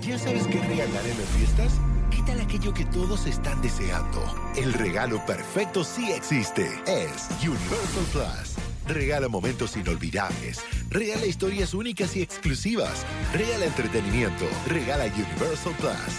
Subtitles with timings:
[0.00, 1.72] ¿Ya sabes qué regalar en las fiestas?
[2.10, 4.24] ¿Qué tal aquello que todos están deseando?
[4.56, 6.66] El regalo perfecto sí existe.
[6.86, 8.56] Es Universal Plus.
[8.88, 10.64] Regala momentos inolvidables.
[10.88, 13.04] Regala historias únicas y exclusivas.
[13.32, 14.46] Regala entretenimiento.
[14.66, 16.16] Regala Universal Plus.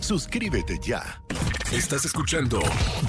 [0.00, 1.20] Suscríbete ya.
[1.74, 2.60] Estás escuchando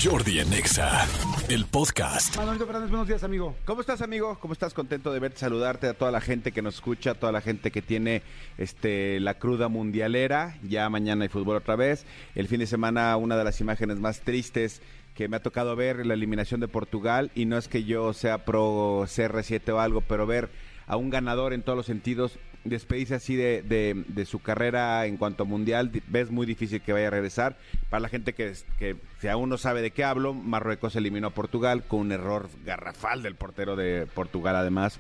[0.04, 1.08] Jordi Anexa,
[1.50, 2.34] el podcast.
[2.34, 3.56] Fernández, buenos días, amigo.
[3.64, 4.40] ¿Cómo estás, amigo?
[4.40, 4.74] ¿Cómo estás?
[4.74, 7.70] Contento de verte, saludarte a toda la gente que nos escucha, a toda la gente
[7.70, 8.24] que tiene
[8.58, 10.58] este la cruda mundialera.
[10.64, 12.08] Ya mañana hay fútbol otra vez.
[12.34, 14.82] El fin de semana, una de las imágenes más tristes
[15.14, 17.30] que me ha tocado ver, la eliminación de Portugal.
[17.36, 20.50] Y no es que yo sea pro CR7 o algo, pero ver
[20.88, 25.18] a un ganador en todos los sentidos despedirse así de, de, de, su carrera en
[25.18, 27.58] cuanto a mundial, ves muy difícil que vaya a regresar.
[27.90, 31.32] Para la gente que, que si aún no sabe de qué hablo, Marruecos eliminó a
[31.32, 35.00] Portugal con un error garrafal del portero de Portugal además.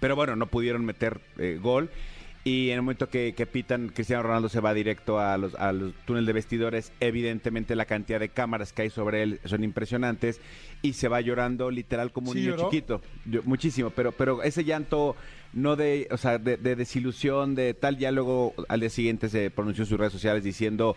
[0.00, 1.90] Pero bueno, no pudieron meter eh, gol.
[2.46, 5.72] Y en el momento que, que, pitan, Cristiano Ronaldo se va directo a los, a
[5.72, 6.92] los túneles de vestidores.
[7.00, 10.42] Evidentemente la cantidad de cámaras que hay sobre él son impresionantes.
[10.82, 12.70] Y se va llorando literal como un ¿Sí niño lloró?
[12.70, 13.00] chiquito.
[13.24, 15.16] Yo- muchísimo, pero, pero ese llanto
[15.54, 19.50] no de, o sea, de, de desilusión, de tal, ya luego al día siguiente se
[19.50, 20.96] pronunció en sus redes sociales diciendo,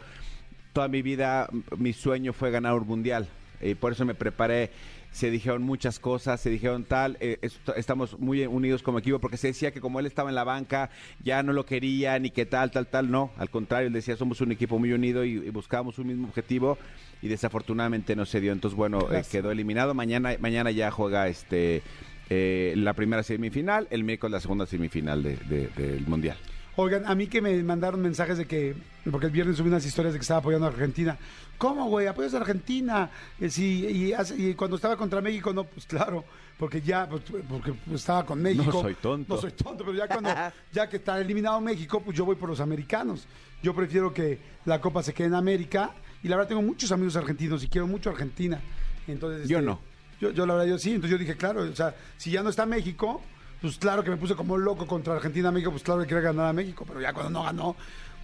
[0.73, 3.25] toda mi vida mi sueño fue ganar un mundial.
[3.61, 4.71] Y por eso me preparé.
[5.11, 7.17] Se dijeron muchas cosas, se dijeron tal.
[7.21, 10.35] eh, est- estamos muy unidos como equipo porque se decía que como él estaba en
[10.35, 10.89] la banca,
[11.23, 13.09] ya no lo querían y que tal, tal, tal.
[13.09, 16.27] No, al contrario, él decía, somos un equipo muy unido y, y buscábamos un mismo
[16.27, 16.77] objetivo
[17.21, 18.51] y desafortunadamente no se dio.
[18.51, 19.93] Entonces, bueno, eh, quedó eliminado.
[19.93, 21.81] Mañana, mañana ya juega este
[22.29, 26.37] eh, la primera semifinal, el miércoles la segunda semifinal de- de- del Mundial.
[26.79, 28.75] Oigan, a mí que me mandaron mensajes de que,
[29.09, 31.17] porque el viernes subí unas historias de que estaba apoyando a Argentina.
[31.57, 32.05] ¿Cómo, güey?
[32.05, 33.09] ¿Apoyas a Argentina?
[33.41, 36.23] Eh, sí, y, hace- y cuando estaba contra México, no, pues claro,
[36.59, 38.63] porque ya, pues, porque estaba con México.
[38.65, 39.33] No soy tonto.
[39.35, 40.29] No soy tonto, pero ya cuando,
[40.71, 43.27] ya que está eliminado México, pues yo voy por los americanos.
[43.63, 45.91] Yo prefiero que la Copa se quede en América.
[46.21, 48.59] Y la verdad tengo muchos amigos argentinos y quiero mucho a Argentina.
[49.07, 49.79] Entonces, Yo este, no.
[50.19, 50.89] Yo, yo la verdad, yo sí.
[50.91, 53.21] Entonces yo dije, claro, o sea, si ya no está México,
[53.61, 56.47] pues claro que me puse como loco contra Argentina, México, pues claro que quería ganar
[56.47, 57.75] a México, pero ya cuando no ganó,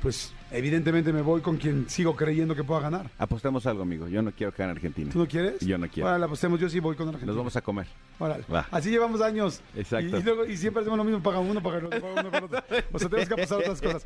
[0.01, 3.09] pues evidentemente me voy con quien sigo creyendo que pueda ganar.
[3.17, 4.07] Apostemos algo, amigo.
[4.09, 5.09] Yo no quiero que gane Argentina.
[5.13, 5.61] ¿Tú no quieres?
[5.61, 6.09] Yo no quiero.
[6.09, 7.27] Órale, apostemos, yo sí voy con Argentina.
[7.31, 7.87] Nos vamos a comer.
[8.19, 8.43] Órale.
[8.53, 8.67] Va.
[8.69, 9.61] Así llevamos años.
[9.75, 10.17] Exacto.
[10.17, 12.45] Y, y luego- y siempre hacemos lo mismo, paga uno, paga otro, paga uno, paga
[12.45, 12.59] otro.
[12.91, 14.03] O sea, tenemos que apostar otras cosas.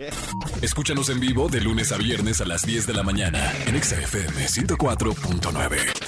[0.61, 3.99] Escúchanos en vivo de lunes a viernes a las 10 de la mañana en Exa
[3.99, 6.06] FM 104.9.